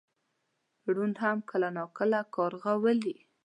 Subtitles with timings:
[0.93, 3.17] ړوند هم کله ناکله کارغه ولي.